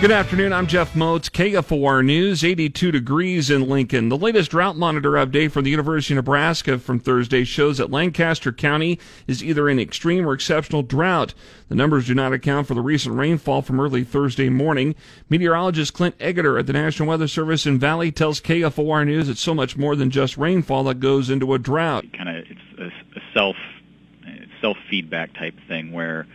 [0.00, 0.54] Good afternoon.
[0.54, 4.08] I'm Jeff Motz, KFOR News, 82 degrees in Lincoln.
[4.08, 8.50] The latest drought monitor update from the University of Nebraska from Thursday shows that Lancaster
[8.50, 11.34] County is either in extreme or exceptional drought.
[11.68, 14.94] The numbers do not account for the recent rainfall from early Thursday morning.
[15.28, 19.54] Meteorologist Clint Eggeter at the National Weather Service in Valley tells KFOR News it's so
[19.54, 22.06] much more than just rainfall that goes into a drought.
[22.16, 23.56] Kind of, it's a self
[24.62, 26.26] self feedback type thing where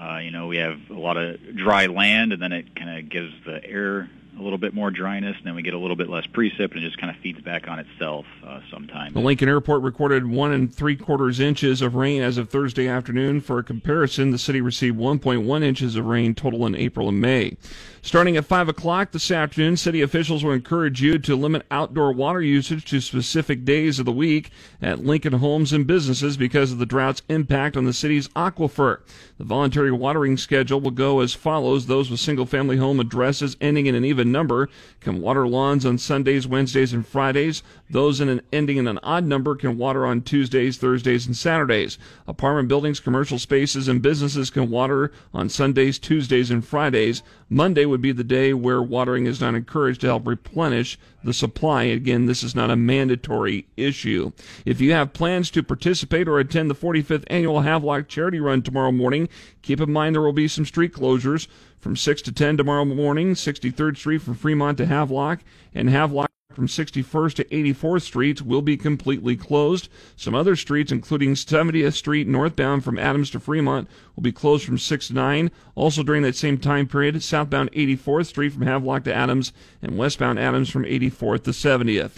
[0.00, 3.08] uh, you know, we have a lot of dry land, and then it kind of
[3.08, 6.08] gives the air a little bit more dryness, and then we get a little bit
[6.08, 9.14] less precip, and it just kind of feeds back on itself uh, sometimes.
[9.14, 13.40] The Lincoln Airport recorded one and three quarters inches of rain as of Thursday afternoon.
[13.40, 17.56] For a comparison, the city received 1.1 inches of rain total in April and May.
[18.02, 22.42] Starting at 5 o'clock this afternoon, city officials will encourage you to limit outdoor water
[22.42, 24.50] usage to specific days of the week
[24.82, 29.00] at Lincoln homes and businesses because of the drought's impact on the city's aquifer.
[29.38, 31.86] The voluntary watering schedule will go as follows.
[31.86, 34.68] Those with single family home addresses ending in an even number
[35.00, 37.62] can water lawns on Sundays, Wednesdays, and Fridays.
[37.90, 41.98] Those in an ending in an odd number can water on Tuesdays, Thursdays, and Saturdays.
[42.26, 47.22] Apartment buildings, commercial spaces, and businesses can water on Sundays, Tuesdays, and Fridays.
[47.48, 51.84] Monday would be the day where watering is not encouraged to help replenish the supply.
[51.84, 54.32] Again, this is not a mandatory issue.
[54.64, 58.92] If you have plans to participate or attend the 45th annual Havelock Charity Run tomorrow
[58.92, 59.28] morning,
[59.62, 61.46] keep in mind there will be some street closures
[61.78, 65.40] from 6 to 10 tomorrow morning, 63rd Street from Fremont to Havelock,
[65.74, 69.88] and Havelock from 61st to 84th Streets will be completely closed.
[70.16, 74.78] Some other streets, including 70th Street northbound from Adams to Fremont, will be closed from
[74.78, 75.50] 6 to 9.
[75.74, 80.38] Also during that same time period, southbound 84th Street from Havelock to Adams and westbound
[80.38, 82.12] Adams from 84th to 70th.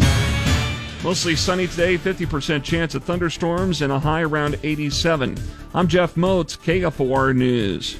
[1.03, 5.37] Mostly sunny today, 50% chance of thunderstorms, and a high around 87.
[5.75, 7.97] I'm Jeff Motz, KFOR News.